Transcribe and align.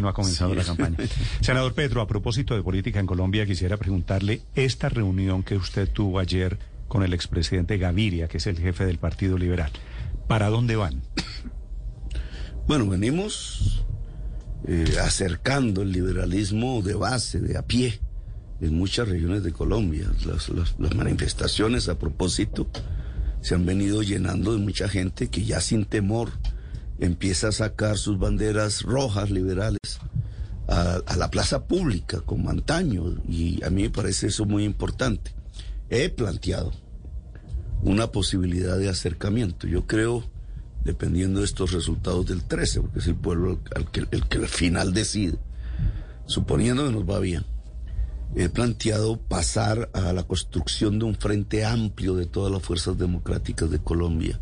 no 0.00 0.08
ha 0.08 0.14
comenzado 0.14 0.54
la 0.54 0.64
campaña. 0.64 0.96
Senador 1.40 1.74
Pedro, 1.74 2.00
a 2.00 2.06
propósito 2.06 2.54
de 2.54 2.62
política 2.62 3.00
en 3.00 3.06
Colombia, 3.06 3.44
quisiera 3.44 3.76
preguntarle 3.76 4.42
esta 4.54 4.88
reunión 4.88 5.42
que 5.42 5.56
usted 5.56 5.88
tuvo 5.88 6.18
ayer 6.18 6.58
con 6.88 7.02
el 7.02 7.12
expresidente 7.12 7.78
Gaviria, 7.78 8.28
que 8.28 8.38
es 8.38 8.46
el 8.46 8.58
jefe 8.58 8.86
del 8.86 8.98
Partido 8.98 9.36
Liberal. 9.36 9.70
¿Para 10.28 10.48
dónde 10.48 10.76
van? 10.76 11.02
Bueno, 12.64 12.86
venimos 12.86 13.84
eh, 14.68 14.84
acercando 15.02 15.82
el 15.82 15.90
liberalismo 15.90 16.80
de 16.80 16.94
base, 16.94 17.40
de 17.40 17.58
a 17.58 17.62
pie, 17.62 17.98
en 18.60 18.76
muchas 18.76 19.08
regiones 19.08 19.42
de 19.42 19.52
Colombia. 19.52 20.06
Las, 20.24 20.48
las 20.48 20.94
manifestaciones 20.94 21.88
a 21.88 21.98
propósito 21.98 22.68
se 23.40 23.56
han 23.56 23.66
venido 23.66 24.02
llenando 24.02 24.52
de 24.52 24.58
mucha 24.58 24.88
gente 24.88 25.28
que 25.28 25.44
ya 25.44 25.60
sin 25.60 25.84
temor 25.84 26.30
empieza 26.98 27.48
a 27.48 27.52
sacar 27.52 27.98
sus 27.98 28.18
banderas 28.18 28.82
rojas 28.82 29.30
liberales 29.30 29.78
a, 30.68 31.16
la 31.16 31.30
plaza 31.30 31.66
pública 31.66 32.20
como 32.20 32.50
antaño 32.50 33.16
y 33.28 33.62
a 33.64 33.70
mí 33.70 33.82
me 33.82 33.90
parece 33.90 34.28
eso 34.28 34.44
muy 34.44 34.64
importante. 34.64 35.32
He 35.90 36.08
planteado 36.08 36.72
una 37.82 38.06
posibilidad 38.06 38.78
de 38.78 38.88
acercamiento. 38.88 39.66
Yo 39.66 39.86
creo, 39.86 40.24
dependiendo 40.84 41.40
de 41.40 41.46
estos 41.46 41.72
resultados 41.72 42.26
del 42.26 42.42
13, 42.42 42.80
porque 42.80 43.00
es 43.00 43.06
el 43.06 43.16
pueblo 43.16 43.60
el 43.76 43.86
que, 43.86 44.06
el 44.10 44.26
que 44.28 44.38
al 44.38 44.48
final 44.48 44.94
decide, 44.94 45.38
suponiendo 46.26 46.86
que 46.86 46.92
nos 46.92 47.08
va 47.08 47.18
bien, 47.18 47.44
he 48.34 48.48
planteado 48.48 49.20
pasar 49.20 49.90
a 49.92 50.12
la 50.12 50.22
construcción 50.22 50.98
de 50.98 51.04
un 51.04 51.16
frente 51.16 51.66
amplio 51.66 52.14
de 52.14 52.24
todas 52.24 52.50
las 52.50 52.62
fuerzas 52.62 52.96
democráticas 52.96 53.70
de 53.70 53.78
Colombia 53.80 54.40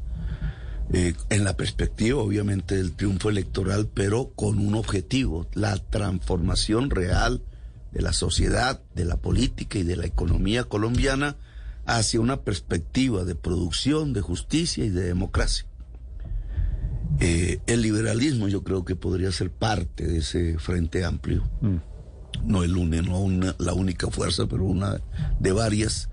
eh, 0.93 1.15
en 1.29 1.45
la 1.45 1.57
perspectiva 1.57 2.21
obviamente 2.21 2.77
del 2.77 2.93
triunfo 2.93 3.31
electoral, 3.31 3.89
pero 3.93 4.31
con 4.35 4.59
un 4.59 4.75
objetivo, 4.75 5.47
la 5.55 5.77
transformación 5.77 6.91
real 6.91 7.43
de 7.93 8.03
la 8.03 8.13
sociedad, 8.13 8.83
de 8.95 9.05
la 9.05 9.17
política 9.17 9.79
y 9.79 9.83
de 9.85 9.97
la 9.97 10.07
economía 10.07 10.65
colombiana 10.65 11.37
hacia 11.87 12.21
una 12.21 12.43
perspectiva 12.43 13.25
de 13.25 13.35
producción, 13.35 14.13
de 14.13 14.21
justicia 14.21 14.85
y 14.85 14.91
de 14.91 15.03
democracia. 15.03 15.67
Eh, 17.21 17.61
el 17.67 17.83
liberalismo 17.83 18.49
yo 18.49 18.63
creo 18.63 18.85
que 18.85 18.97
podría 18.97 19.31
ser 19.33 19.51
parte 19.51 20.07
de 20.07 20.19
ese 20.19 20.59
frente 20.59 21.05
amplio. 21.05 21.49
Mm. 21.61 21.77
No 22.45 22.63
el 22.63 22.77
UNE, 22.77 23.03
no 23.03 23.55
la 23.59 23.75
única 23.75 24.09
fuerza, 24.09 24.47
pero 24.47 24.65
una 24.65 25.01
de 25.39 25.53
varias 25.53 26.09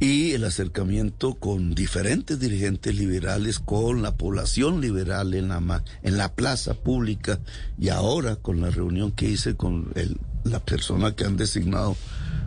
y 0.00 0.32
el 0.32 0.44
acercamiento 0.44 1.34
con 1.34 1.74
diferentes 1.74 2.38
dirigentes 2.38 2.94
liberales, 2.94 3.58
con 3.58 4.02
la 4.02 4.16
población 4.16 4.80
liberal 4.80 5.34
en 5.34 5.48
la, 5.48 5.82
en 6.02 6.16
la 6.16 6.34
plaza 6.34 6.74
pública 6.74 7.40
y 7.78 7.88
ahora 7.88 8.36
con 8.36 8.60
la 8.60 8.70
reunión 8.70 9.10
que 9.10 9.28
hice 9.28 9.56
con 9.56 9.90
el, 9.96 10.16
la 10.44 10.60
persona 10.60 11.14
que 11.16 11.24
han 11.24 11.36
designado 11.36 11.96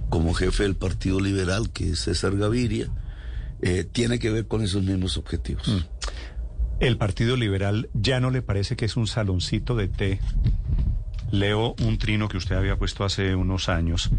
como 0.10 0.34
jefe 0.34 0.64
del 0.64 0.76
Partido 0.76 1.20
Liberal, 1.20 1.72
que 1.72 1.92
es 1.92 2.00
César 2.00 2.38
Gaviria, 2.38 2.90
eh, 3.62 3.86
tiene 3.90 4.20
que 4.20 4.30
ver 4.30 4.48
con 4.48 4.62
esos 4.62 4.84
mismos 4.84 5.18
objetivos. 5.18 5.68
Mm. 5.68 5.80
¿El 6.80 6.98
Partido 6.98 7.38
Liberal 7.38 7.90
ya 7.94 8.20
no 8.20 8.32
le 8.32 8.42
parece 8.42 8.76
que 8.76 8.86
es 8.86 8.98
un 8.98 9.08
saloncito 9.08 9.76
de 9.76 9.88
té? 9.88 10.20
Leo 11.32 11.76
un 11.82 11.98
trino 11.98 12.28
que 12.28 12.38
usted 12.38 12.56
había 12.56 12.78
puesto 12.78 13.04
hace 13.04 13.36
unos 13.36 13.70
años 13.70 14.10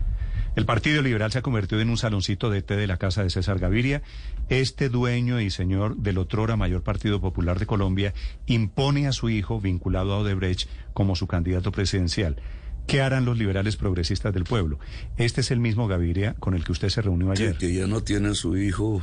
el 0.54 0.66
Partido 0.66 1.00
Liberal 1.00 1.32
se 1.32 1.38
ha 1.38 1.42
convertido 1.42 1.80
en 1.80 1.88
un 1.88 1.96
saloncito 1.96 2.50
de 2.50 2.60
té 2.60 2.76
de 2.76 2.86
la 2.86 2.98
casa 2.98 3.22
de 3.22 3.30
César 3.30 3.58
Gaviria. 3.58 4.02
Este 4.50 4.90
dueño 4.90 5.40
y 5.40 5.50
señor 5.50 5.96
del 5.96 6.18
otrora 6.18 6.56
mayor 6.56 6.82
Partido 6.82 7.20
Popular 7.20 7.58
de 7.58 7.64
Colombia 7.64 8.12
impone 8.46 9.08
a 9.08 9.12
su 9.12 9.30
hijo, 9.30 9.60
vinculado 9.60 10.12
a 10.12 10.18
Odebrecht, 10.18 10.68
como 10.92 11.16
su 11.16 11.26
candidato 11.26 11.72
presidencial. 11.72 12.36
¿Qué 12.86 13.00
harán 13.00 13.24
los 13.24 13.38
liberales 13.38 13.76
progresistas 13.76 14.34
del 14.34 14.44
pueblo? 14.44 14.78
Este 15.16 15.40
es 15.40 15.50
el 15.52 15.60
mismo 15.60 15.88
Gaviria 15.88 16.34
con 16.34 16.54
el 16.54 16.64
que 16.64 16.72
usted 16.72 16.90
se 16.90 17.00
reunió 17.00 17.30
ayer. 17.30 17.56
que 17.56 17.72
ya 17.72 17.86
no 17.86 18.02
tiene 18.02 18.30
a 18.30 18.34
su 18.34 18.56
hijo 18.58 19.00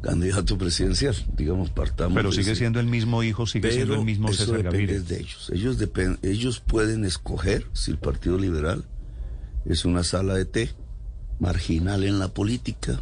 candidato 0.00 0.56
presidencial, 0.58 1.16
digamos, 1.36 1.70
partamos. 1.70 2.14
Pero 2.14 2.30
sigue 2.30 2.54
siendo 2.54 2.78
el 2.78 2.86
mismo 2.86 3.22
hijo, 3.24 3.46
sigue 3.46 3.72
siendo 3.72 3.94
el 3.94 4.04
mismo 4.04 4.32
César 4.32 4.62
Gaviria. 4.62 5.00
de 5.00 5.18
ellos. 5.18 5.50
Ellos, 5.52 5.78
ellos 6.22 6.60
pueden 6.60 7.04
escoger 7.04 7.66
si 7.72 7.90
el 7.90 7.98
Partido 7.98 8.38
Liberal 8.38 8.84
es 9.64 9.84
una 9.84 10.04
sala 10.04 10.34
de 10.34 10.44
té 10.44 10.70
marginal 11.38 12.04
en 12.04 12.18
la 12.18 12.28
política, 12.28 13.00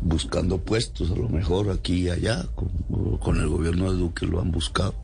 buscando 0.00 0.58
puestos, 0.58 1.10
a 1.10 1.16
lo 1.16 1.28
mejor 1.28 1.70
aquí 1.70 2.02
y 2.02 2.10
allá, 2.10 2.46
con, 3.22 3.40
el 3.40 3.48
gobierno 3.48 3.92
de 3.92 3.98
Duque 3.98 4.26
lo 4.26 4.40
han 4.40 4.50
buscado. 4.50 4.94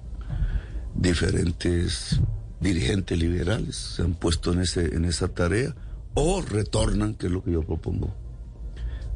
Diferentes 0.95 2.21
dirigentes 2.61 3.19
liberales 3.19 3.77
se 3.77 4.03
han 4.03 4.15
puesto 4.15 4.53
en, 4.53 4.61
ese, 4.61 4.95
en 4.95 5.05
esa 5.05 5.29
tarea 5.29 5.75
o 6.15 6.41
retornan, 6.41 7.15
que 7.15 7.27
es 7.27 7.33
lo 7.33 7.45
que 7.45 7.53
yo 7.53 7.63
propongo, 7.63 8.15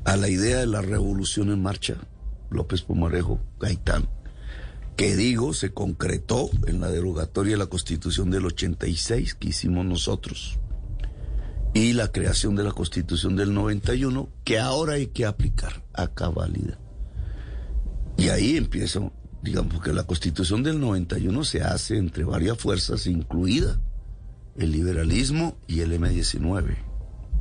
a 0.04 0.16
la 0.16 0.28
idea 0.28 0.58
de 0.58 0.66
la 0.66 0.82
revolución 0.82 1.50
en 1.50 1.62
marcha, 1.62 1.97
López 2.50 2.82
Pomarejo, 2.82 3.41
Gaitán, 3.58 4.08
que 4.97 5.16
digo, 5.16 5.54
se 5.54 5.72
concretó 5.72 6.50
en 6.66 6.81
la 6.81 6.91
derogatoria 6.91 7.52
de 7.52 7.58
la 7.58 7.66
Constitución 7.66 8.31
del 8.31 8.44
86 8.44 9.34
que 9.34 9.48
hicimos 9.48 9.87
nosotros 9.87 10.58
y 11.72 11.92
la 11.92 12.08
creación 12.08 12.56
de 12.56 12.64
la 12.64 12.72
Constitución 12.72 13.36
del 13.36 13.54
91, 13.54 14.28
que 14.44 14.58
ahora 14.58 14.94
hay 14.94 15.06
que 15.08 15.26
aplicar 15.26 15.84
a 15.92 16.08
cabalidad. 16.08 16.78
Y 18.16 18.28
ahí 18.28 18.56
empieza, 18.56 19.00
digamos 19.42 19.81
que 19.81 19.92
la 19.92 20.03
Constitución 20.04 20.62
del 20.62 20.81
91 20.81 21.44
se 21.44 21.62
hace 21.62 21.97
entre 21.97 22.25
varias 22.25 22.58
fuerzas, 22.58 23.06
incluida 23.06 23.81
el 24.56 24.72
liberalismo 24.72 25.56
y 25.69 25.81
el 25.81 25.92
M19, 25.92 26.76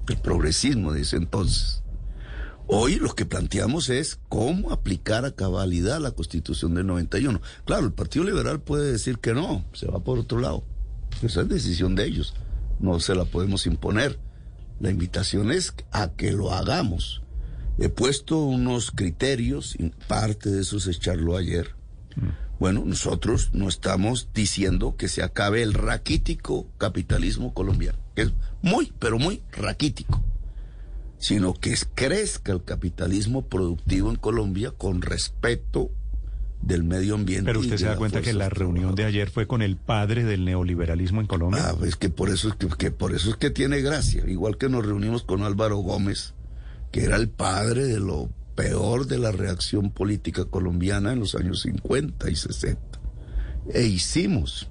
el 0.07 0.17
progresismo 0.17 0.94
de 0.94 1.01
ese 1.01 1.17
entonces. 1.17 1.84
Hoy 2.67 2.97
lo 2.97 3.16
que 3.16 3.25
planteamos 3.25 3.90
es 3.90 4.19
cómo 4.29 4.72
aplicar 4.72 5.25
a 5.25 5.31
cabalidad 5.31 6.00
la 6.00 6.11
Constitución 6.11 6.75
del 6.75 6.85
91. 6.85 7.41
Claro, 7.66 7.88
el 7.88 7.94
Partido 7.94 8.25
Liberal 8.25 8.61
puede 8.61 8.91
decir 8.91 9.17
que 9.17 9.34
no, 9.34 9.66
se 9.73 9.88
va 9.88 10.03
por 10.03 10.19
otro 10.19 10.40
lado. 10.40 10.63
Esa 11.23 11.41
es 11.41 11.50
decisión 11.50 11.96
de 11.96 12.06
ellos 12.06 12.35
no 12.79 13.00
se 13.00 13.16
la 13.16 13.25
podemos 13.25 13.66
imponer. 13.66 14.19
La 14.79 14.90
invitación 14.90 15.51
es 15.51 15.73
a 15.91 16.09
que 16.09 16.31
lo 16.31 16.53
hagamos. 16.53 17.22
He 17.78 17.90
puesto 17.90 18.38
unos 18.44 18.91
criterios, 18.91 19.75
y 19.78 19.90
parte 20.07 20.50
de 20.50 20.62
eso 20.62 20.79
se 20.79 20.91
echarlo 20.91 21.38
ayer. 21.38 21.75
Bueno, 22.59 22.84
nosotros 22.85 23.51
no 23.53 23.69
estamos 23.69 24.29
diciendo 24.34 24.95
que 24.97 25.07
se 25.07 25.23
acabe 25.23 25.62
el 25.63 25.73
raquítico 25.73 26.67
capitalismo 26.78 27.53
colombiano, 27.53 27.97
que 28.16 28.23
es 28.23 28.34
muy, 28.62 28.91
pero 29.00 29.17
muy 29.17 29.41
raquítico, 29.53 30.22
sino 31.17 31.53
que 31.53 31.78
crezca 31.96 32.51
el 32.51 32.63
capitalismo 32.66 33.46
productivo 33.47 34.09
en 34.09 34.17
Colombia 34.17 34.72
con 34.72 35.01
respeto 35.01 35.91
del 36.62 36.84
medio 36.84 37.16
ambiente. 37.16 37.46
Pero 37.46 37.59
usted 37.59 37.78
se 37.78 37.86
da 37.86 37.96
cuenta 37.96 38.22
que 38.22 38.34
la 38.34 38.50
reunión 38.50 38.96
de 38.96 39.06
ayer 39.06 39.30
fue 39.30 39.47
con 39.47 39.62
el 39.62 39.78
padre 39.78 40.24
del 40.24 40.46
neoliberalismo 40.46 41.22
en 41.22 41.28
Colombia. 41.28 41.70
Ah, 41.70 41.86
es 41.86 41.96
que 41.96 42.09
por 42.09 42.30
eso 42.30 42.50
es 42.50 42.75
que, 42.75 42.92
por 42.92 43.14
eso 43.14 43.30
es 43.30 43.38
que 43.38 43.50
tiene 43.50 43.81
gracia, 43.81 44.24
igual 44.28 44.58
que 44.58 44.70
nos 44.70 44.86
reunimos 44.86 45.24
con 45.24 45.44
Álvaro 45.44 45.78
Gómez, 45.78 46.34
que 46.92 47.03
era 47.03 47.16
el 47.16 47.30
padre 47.30 47.86
de 47.86 48.00
lo 48.00 48.30
peor 48.56 49.08
de 49.08 49.20
la 49.20 49.31
reacción 49.31 49.92
política 49.92 50.46
colombiana 50.46 51.14
en 51.14 51.20
los 51.20 51.36
años 51.36 51.62
50 51.62 52.30
y 52.30 52.36
60. 52.36 52.81
E 53.74 53.86
hicimos 53.86 54.70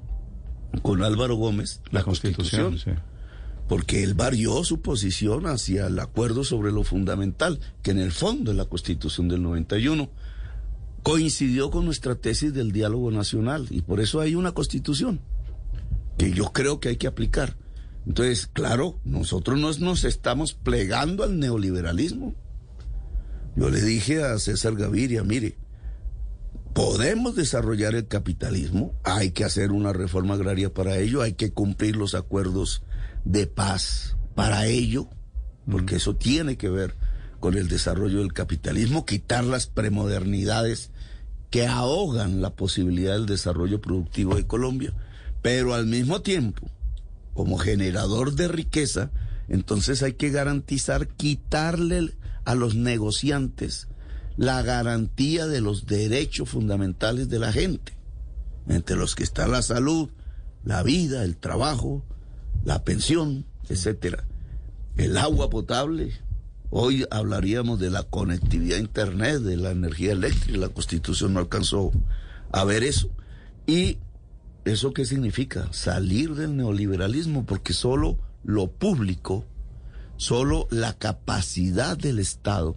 con 0.83 1.03
Álvaro 1.03 1.37
Gómez 1.37 1.81
la, 1.91 2.03
constitución, 2.03 2.77
porque 3.67 4.03
él 4.03 4.15
varió 4.15 4.63
su 4.65 4.83
posición 4.83 5.47
hacia 5.47 5.87
el 5.87 5.99
acuerdo 5.99 6.45
sobre 6.45 6.71
lo 6.71 6.85
fundamental, 6.85 7.61
que 7.83 7.93
en 7.93 7.99
el 7.99 8.13
fondo 8.13 8.51
es 8.51 8.57
la 8.57 8.67
constitución 8.67 9.29
del 9.29 9.43
91 9.43 10.11
coincidió 11.09 11.71
con 11.71 11.87
nuestra 11.87 12.17
tesis 12.17 12.53
del 12.53 12.71
diálogo 12.71 13.11
nacional 13.11 13.67
y 13.71 13.81
por 13.81 14.01
eso 14.01 14.21
hay 14.21 14.35
una 14.35 14.53
constitución 14.53 15.21
que 16.19 16.33
yo 16.33 16.53
creo 16.53 16.81
que 16.81 16.91
hay 16.91 16.97
que 16.97 17.07
aplicar. 17.07 17.57
Entonces, 18.07 18.47
claro, 18.47 19.01
nosotros 19.05 19.59
no 19.59 19.73
nos 19.79 20.05
estamos 20.05 20.53
plegando 20.53 21.25
al 21.25 21.39
neoliberalismo. 21.39 22.35
Yo 23.57 23.71
le 23.71 23.81
dije 23.81 24.23
a 24.23 24.39
César 24.39 24.75
Gaviria, 24.75 25.25
mire, 25.25 25.57
podemos 26.75 27.35
desarrollar 27.37 27.95
el 27.95 28.07
capitalismo, 28.07 28.93
hay 29.03 29.31
que 29.31 29.45
hacer 29.45 29.73
una 29.73 29.95
reforma 29.95 30.35
agraria 30.35 30.75
para 30.75 30.99
ello, 30.99 31.23
hay 31.23 31.33
que 31.33 31.53
cumplir 31.53 31.97
los 31.97 32.15
acuerdos 32.15 32.83
de 33.25 33.47
paz 33.47 34.19
para 34.35 34.67
ello, 34.67 35.09
porque 35.71 35.97
eso 35.97 36.17
tiene 36.17 36.59
que 36.59 36.69
ver 36.69 36.95
con 37.41 37.57
el 37.57 37.69
desarrollo 37.69 38.19
del 38.19 38.33
capitalismo, 38.33 39.07
quitar 39.07 39.45
las 39.45 39.67
premodernidades 39.67 40.91
que 41.51 41.67
ahogan 41.67 42.43
la 42.43 42.51
posibilidad 42.51 43.15
del 43.15 43.27
desarrollo 43.27 43.81
productivo 43.81 44.35
de 44.35 44.47
Colombia, 44.47 44.93
pero 45.43 45.75
al 45.75 45.87
mismo 45.87 46.21
tiempo, 46.21 46.69
como 47.35 47.59
generador 47.59 48.35
de 48.35 48.49
riqueza, 48.49 49.11
entonces 49.49 50.03
hay 50.03 50.15
que 50.15 50.31
garantizar, 50.31 51.09
quitarle 51.09 52.15
a 52.45 52.55
los 52.55 52.75
negociantes 52.75 53.89
la 54.37 54.63
garantía 54.63 55.47
de 55.47 55.61
los 55.61 55.87
derechos 55.87 56.49
fundamentales 56.51 57.29
de 57.29 57.39
la 57.39 57.53
gente, 57.53 57.93
entre 58.69 58.97
los 58.97 59.15
que 59.15 59.25
está 59.25 59.49
la 59.49 59.63
salud, 59.63 60.11
la 60.65 60.83
vida, 60.83 61.25
el 61.25 61.37
trabajo, 61.37 62.05
la 62.65 62.85
pensión, 62.85 63.47
etcétera. 63.69 64.25
El 64.97 65.17
agua 65.17 65.49
potable. 65.49 66.13
Hoy 66.71 67.07
hablaríamos 67.11 67.81
de 67.81 67.91
la 67.91 68.03
conectividad 68.03 68.79
a 68.79 68.81
internet, 68.81 69.41
de 69.41 69.57
la 69.57 69.71
energía 69.71 70.13
eléctrica. 70.13 70.59
La 70.59 70.69
Constitución 70.69 71.35
no 71.35 71.41
alcanzó 71.41 71.93
a 72.53 72.65
ver 72.65 72.83
eso. 72.83 73.11
Y 73.67 73.99
¿Eso 74.69 74.93
qué 74.93 75.07
significa? 75.07 75.67
Salir 75.73 76.35
del 76.35 76.55
neoliberalismo, 76.55 77.47
porque 77.47 77.73
solo 77.73 78.19
lo 78.45 78.71
público, 78.71 79.47
solo 80.19 80.69
la 80.71 80.93
capacidad 80.93 81.97
del 81.97 82.19
Estado 82.19 82.77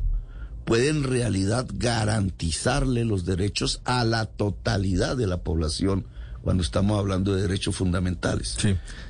puede 0.64 0.88
en 0.88 1.04
realidad 1.04 1.68
garantizarle 1.74 3.04
los 3.04 3.26
derechos 3.26 3.82
a 3.84 4.06
la 4.06 4.26
totalidad 4.26 5.18
de 5.18 5.28
la 5.28 5.44
población 5.44 6.06
cuando 6.44 6.64
estamos 6.64 6.98
hablando 6.98 7.36
de 7.36 7.42
derechos 7.42 7.76
fundamentales. 7.76 8.58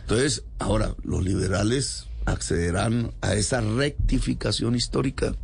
Entonces, 0.01 0.43
ahora, 0.57 0.95
los 1.03 1.23
liberales 1.23 2.07
accederán 2.25 3.11
a 3.21 3.33
esa 3.35 3.61
rectificación 3.61 4.75
histórica. 4.75 5.35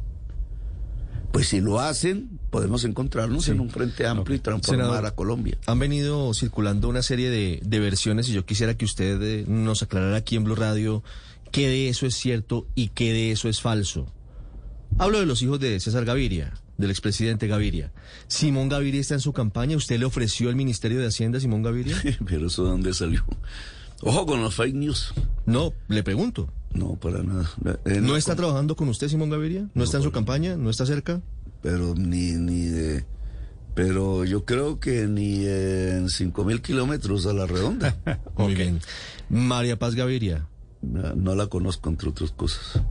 Pues 1.31 1.49
si 1.49 1.59
lo 1.59 1.79
hacen, 1.79 2.39
podemos 2.49 2.83
encontrarnos 2.83 3.47
en 3.49 3.59
un 3.59 3.69
frente 3.69 4.07
amplio 4.07 4.37
y 4.37 4.39
transformar 4.39 5.05
a 5.05 5.11
Colombia. 5.11 5.57
Han 5.67 5.77
venido 5.77 6.33
circulando 6.33 6.89
una 6.89 7.03
serie 7.03 7.29
de, 7.29 7.79
versiones 7.79 8.29
y 8.29 8.33
yo 8.33 8.45
quisiera 8.45 8.75
que 8.75 8.85
usted 8.85 9.21
eh, 9.21 9.45
nos 9.47 9.83
aclarara 9.83 10.17
aquí 10.17 10.35
en 10.35 10.45
Blue 10.45 10.55
Radio 10.55 11.03
qué 11.51 11.67
de 11.67 11.89
eso 11.89 12.05
es 12.05 12.15
cierto 12.15 12.67
y 12.75 12.89
qué 12.89 13.13
de 13.13 13.31
eso 13.31 13.49
es 13.49 13.61
falso. 13.61 14.11
Hablo 14.97 15.19
de 15.19 15.25
los 15.25 15.41
hijos 15.41 15.59
de 15.59 15.79
César 15.79 16.05
Gaviria, 16.05 16.53
del 16.77 16.89
expresidente 16.89 17.47
Gaviria. 17.47 17.91
¿Simón 18.27 18.69
Gaviria 18.69 19.01
está 19.01 19.13
en 19.13 19.19
su 19.19 19.33
campaña? 19.33 19.77
¿Usted 19.77 19.99
le 19.99 20.05
ofreció 20.05 20.49
el 20.49 20.55
Ministerio 20.55 20.99
de 20.99 21.07
Hacienda 21.07 21.37
a 21.37 21.41
Simón 21.41 21.61
Gaviria? 21.61 21.95
Pero 22.25 22.47
eso 22.47 22.63
de 22.63 22.69
dónde 22.71 22.93
salió. 22.93 23.23
Ojo 24.01 24.25
con 24.25 24.41
los 24.41 24.55
fake 24.55 24.75
news. 24.75 25.13
No, 25.45 25.73
le 25.87 26.03
pregunto. 26.03 26.49
No, 26.77 26.95
para 26.95 27.23
nada. 27.23 27.49
Eh, 27.85 27.99
¿No, 28.01 28.15
está 28.15 28.35
trabajando 28.35 28.75
con 28.75 28.87
usted, 28.89 29.07
Simón 29.07 29.29
Gaviria? 29.29 29.67
¿No, 29.73 29.83
está 29.83 29.97
en 29.97 30.03
su 30.03 30.11
campaña? 30.11 30.55
¿No 30.55 30.69
está 30.69 30.85
cerca? 30.85 31.21
Pero 31.61 31.95
ni, 31.95 32.33
ni 32.33 32.65
de... 32.65 33.05
Pero 33.73 34.25
yo 34.25 34.45
creo 34.45 34.79
que 34.79 35.07
ni 35.07 35.45
en 35.45 36.09
cinco 36.09 36.43
mil 36.43 36.61
kilómetros 36.61 37.25
a 37.27 37.33
la 37.33 37.45
redonda. 37.45 37.95
Muy 38.37 38.55
bien. 38.55 38.79
María 39.29 39.77
Paz 39.77 39.95
Gaviria. 39.95 40.47
No, 40.81 41.35
la 41.35 41.47
conozco, 41.47 41.89
entre 41.89 42.09
otras 42.09 42.31
cosas. 42.31 42.81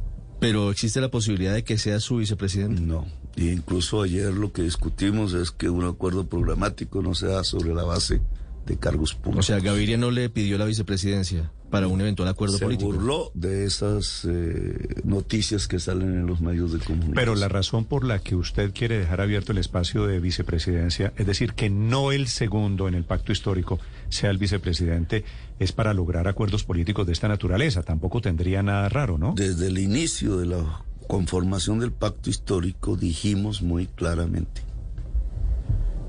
Pero 0.41 0.71
existe 0.71 1.01
la 1.01 1.11
posibilidad 1.11 1.55
de 1.55 1.65
que 1.65 1.79
sea 1.79 1.99
su 1.99 2.17
vicepresidente. 2.17 2.81
No. 2.81 3.07
Y 3.37 3.51
incluso 3.51 4.03
ayer 4.03 4.33
lo 4.33 4.53
que 4.53 4.63
discutimos 4.63 5.33
es 5.35 5.51
que 5.51 5.69
un 5.69 5.85
acuerdo 5.85 6.27
programático 6.27 7.03
no 7.03 7.15
sea 7.15 7.43
sobre 7.45 7.75
la 7.75 7.85
base 7.85 8.21
de 8.67 8.77
cargos 8.77 9.15
públicos. 9.15 9.45
O 9.45 9.47
sea, 9.47 9.61
Gaviria 9.61 9.97
no 9.97 10.11
le 10.11 10.29
pidió 10.29 10.59
la 10.59 10.65
vicepresidencia 10.65 11.51
para 11.71 11.89
un 11.89 12.01
eventual 12.01 12.29
acuerdo 12.29 12.59
político. 12.59 12.91
Se 12.91 12.97
burló 12.99 13.31
de 13.35 13.65
esas 13.65 14.27
eh, 14.29 15.03
noticias 15.05 15.69
que 15.69 15.79
salen 15.79 16.15
en 16.15 16.27
los 16.27 16.41
medios 16.41 16.73
de 16.73 16.79
comunicación. 16.79 17.15
Pero 17.15 17.35
la 17.35 17.49
razón 17.49 17.85
por 17.85 18.05
la 18.05 18.19
que 18.19 18.35
usted 18.35 18.73
quiere 18.73 18.99
dejar 18.99 19.21
abierto 19.21 19.53
el 19.53 19.59
espacio 19.59 20.07
de 20.07 20.21
vicepresidencia, 20.21 21.13
es 21.17 21.27
decir, 21.27 21.55
que 21.55 21.71
no 21.71 22.13
el 22.13 22.29
segundo 22.29 22.89
en 22.89 22.95
el 22.95 23.05
pacto 23.05 23.33
histórico 23.33 23.79
sea 24.09 24.31
el 24.31 24.39
vicepresidente, 24.39 25.25
es 25.59 25.73
para 25.73 25.95
lograr 25.95 26.29
acuerdos 26.29 26.65
políticos 26.65 27.07
de 27.07 27.13
esta 27.13 27.29
naturaleza. 27.29 27.83
Tampoco 27.83 28.21
tendría 28.21 28.63
nada 28.63 28.89
raro, 28.89 29.19
¿no? 29.19 29.35
Desde 29.37 29.69
el 29.69 29.79
inicio 29.79 30.39
de 30.39 30.47
la 30.47 30.85
conformación 31.07 31.79
del 31.79 31.93
pacto 31.93 32.31
histórico 32.31 32.97
dijimos 32.97 33.63
muy 33.63 33.87
claramente 33.87 34.63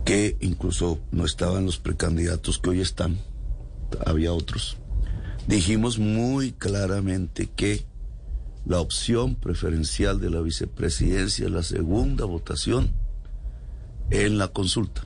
que 0.07 0.38
incluso 0.39 1.01
no 1.12 1.25
estaban 1.25 1.65
los 1.65 1.80
precandidatos 1.80 2.59
que 2.59 2.69
hoy 2.69 2.80
están, 2.80 3.18
había 4.06 4.31
otros. 4.31 4.77
Dijimos 5.50 6.00
muy 6.00 6.54
claramente 6.54 7.50
que 7.54 7.86
la 8.65 8.80
opción 8.80 9.36
preferencial 9.36 10.21
de 10.21 10.30
la 10.30 10.39
vicepresidencia 10.39 11.48
es 11.48 11.51
la 11.51 11.62
segunda 11.62 12.24
votación 12.24 12.94
en 14.09 14.38
la 14.38 14.48
consulta. 14.48 15.01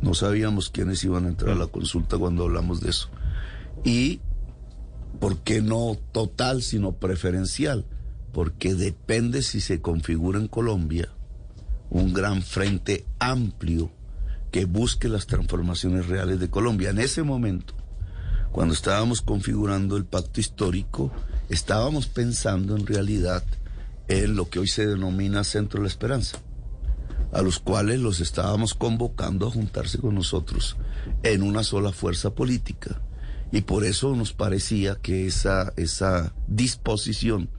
No 0.00 0.14
sabíamos 0.14 0.70
quiénes 0.70 1.02
iban 1.02 1.24
a 1.24 1.30
entrar 1.30 1.56
a 1.56 1.58
la 1.58 1.66
consulta 1.66 2.18
cuando 2.18 2.44
hablamos 2.44 2.80
de 2.80 2.90
eso. 2.90 3.08
Y, 3.82 4.20
¿por 5.18 5.38
qué 5.38 5.60
no 5.60 5.98
total, 6.12 6.62
sino 6.62 6.92
preferencial? 6.92 7.84
Porque 8.32 8.76
depende 8.76 9.42
si 9.42 9.60
se 9.60 9.80
configura 9.80 10.38
en 10.38 10.46
Colombia 10.46 11.08
un 11.90 12.12
gran 12.12 12.42
frente 12.42 13.06
amplio 13.18 13.90
que 14.50 14.64
busque 14.64 15.08
las 15.08 15.26
transformaciones 15.26 16.06
reales 16.06 16.40
de 16.40 16.50
Colombia. 16.50 16.90
En 16.90 16.98
ese 16.98 17.22
momento, 17.22 17.74
cuando 18.52 18.74
estábamos 18.74 19.20
configurando 19.20 19.96
el 19.96 20.04
pacto 20.04 20.40
histórico, 20.40 21.12
estábamos 21.48 22.06
pensando 22.06 22.76
en 22.76 22.86
realidad 22.86 23.44
en 24.08 24.36
lo 24.36 24.48
que 24.48 24.58
hoy 24.58 24.68
se 24.68 24.86
denomina 24.86 25.44
Centro 25.44 25.80
de 25.80 25.84
la 25.84 25.88
Esperanza, 25.88 26.38
a 27.32 27.42
los 27.42 27.58
cuales 27.58 28.00
los 28.00 28.20
estábamos 28.20 28.74
convocando 28.74 29.46
a 29.46 29.50
juntarse 29.50 29.98
con 29.98 30.14
nosotros 30.14 30.76
en 31.22 31.42
una 31.42 31.62
sola 31.62 31.92
fuerza 31.92 32.30
política. 32.34 33.02
Y 33.52 33.62
por 33.62 33.84
eso 33.84 34.14
nos 34.14 34.32
parecía 34.32 34.96
que 34.96 35.26
esa, 35.26 35.72
esa 35.76 36.34
disposición 36.46 37.50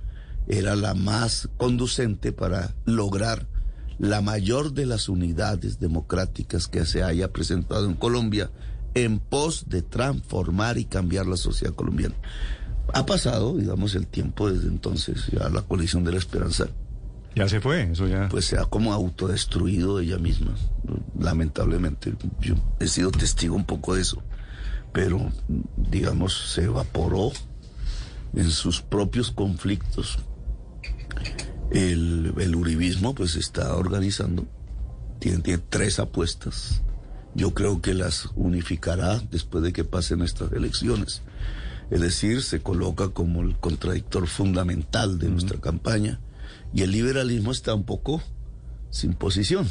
era 0.48 0.76
la 0.76 0.96
más 0.96 1.50
conducente 1.58 2.32
para 2.32 2.76
lograr 2.86 3.48
la 4.00 4.22
mayor 4.22 4.74
de 4.74 4.86
las 4.86 5.10
unidades 5.10 5.80
democráticas 5.80 6.68
que 6.68 6.86
se 6.86 7.04
haya 7.04 7.32
presentado 7.32 7.86
en 7.86 7.96
Colombia 7.96 8.50
en 8.96 9.20
pos 9.20 9.66
de 9.68 9.82
transformar 9.82 10.78
y 10.78 10.86
cambiar 10.86 11.28
la 11.28 11.38
sociedad 11.38 11.76
colombiana. 11.76 12.16
Ha 12.94 13.06
pasado, 13.06 13.56
digamos, 13.56 13.94
el 13.96 14.08
tiempo 14.08 14.50
desde 14.50 14.68
entonces, 14.68 15.28
ya 15.32 15.50
la 15.50 15.62
coalición 15.62 16.04
de 16.04 16.14
la 16.14 16.18
esperanza. 16.18 16.68
Ya 17.36 17.48
se 17.48 17.62
fue, 17.62 17.92
eso 17.92 18.08
ya. 18.08 18.30
Pues 18.30 18.46
se 18.46 18.58
ha 18.58 18.66
como 18.66 18.94
autodestruido 18.94 20.00
ella 20.00 20.18
misma, 20.18 20.56
lamentablemente. 21.20 22.16
Yo 22.40 22.56
he 22.80 22.88
sido 22.88 23.12
testigo 23.12 23.56
un 23.56 23.66
poco 23.66 23.94
de 23.94 24.02
eso, 24.02 24.24
pero, 24.92 25.32
digamos, 25.78 26.52
se 26.54 26.64
evaporó 26.64 27.32
en 28.34 28.50
sus 28.50 28.82
propios 28.82 29.30
conflictos 29.30 30.18
el, 31.72 32.34
el 32.38 32.56
uribismo 32.56 33.14
pues 33.14 33.36
está 33.36 33.76
organizando, 33.76 34.48
tiene, 35.20 35.40
tiene 35.40 35.64
tres 35.70 36.00
apuestas. 36.00 36.82
Yo 37.36 37.54
creo 37.54 37.82
que 37.82 37.94
las 37.94 38.30
unificará 38.36 39.20
después 39.32 39.64
de 39.64 39.72
que 39.72 39.84
pasen 39.84 40.22
estas 40.22 40.52
elecciones. 40.52 41.22
Es 41.92 42.02
decir, 42.02 42.42
se 42.42 42.62
coloca 42.62 43.10
como 43.10 43.42
el 43.42 43.58
contradictor 43.58 44.28
fundamental 44.28 45.20
de 45.20 45.30
nuestra 45.30 45.60
campaña 45.60 46.20
y 46.74 46.82
el 46.82 46.92
liberalismo 46.92 47.52
está 47.52 47.74
un 47.74 47.84
poco 47.84 48.22
sin 48.90 49.14
posición. 49.14 49.68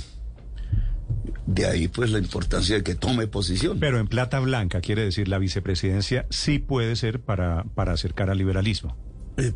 De 1.46 1.66
ahí 1.66 1.88
pues 1.88 2.10
la 2.10 2.18
importancia 2.18 2.76
de 2.76 2.82
que 2.82 2.94
tome 2.94 3.26
posición. 3.26 3.80
Pero 3.80 3.98
en 3.98 4.06
plata 4.06 4.38
blanca, 4.40 4.80
quiere 4.80 5.04
decir, 5.04 5.28
la 5.28 5.38
vicepresidencia 5.38 6.26
sí 6.30 6.58
puede 6.58 6.94
ser 6.96 7.20
para, 7.20 7.64
para 7.74 7.92
acercar 7.92 8.30
al 8.30 8.38
liberalismo. 8.38 8.96
Eh, 9.36 9.52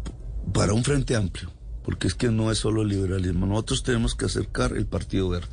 para 0.52 0.72
un 0.72 0.84
frente 0.84 1.14
amplio 1.16 1.52
porque 1.82 2.06
es 2.06 2.14
que 2.14 2.30
no 2.30 2.50
es 2.50 2.58
solo 2.58 2.84
liberalismo, 2.84 3.46
nosotros 3.46 3.82
tenemos 3.82 4.14
que 4.14 4.26
acercar 4.26 4.76
el 4.76 4.86
Partido 4.86 5.28
Verde. 5.28 5.48